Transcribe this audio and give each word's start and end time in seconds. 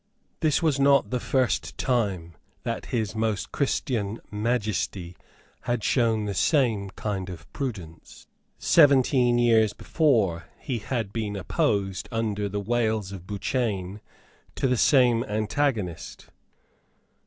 This 0.39 0.63
was 0.63 0.79
not 0.79 1.11
the 1.11 1.19
first 1.19 1.77
time 1.77 2.33
that 2.63 2.87
His 2.87 3.13
Most 3.15 3.51
Christian 3.51 4.19
Majesty 4.31 5.15
had 5.65 5.83
shown 5.83 6.25
the 6.25 6.33
same 6.33 6.89
kind 6.89 7.29
of 7.29 7.45
prudence. 7.53 8.25
Seventeen 8.57 9.37
years 9.37 9.73
before 9.73 10.45
he 10.57 10.79
had 10.79 11.13
been 11.13 11.35
opposed 11.35 12.09
under 12.11 12.49
the 12.49 12.59
wails 12.59 13.11
of 13.11 13.27
Bouchain 13.27 14.01
to 14.55 14.67
the 14.67 14.75
same 14.75 15.23
antagonist. 15.25 16.29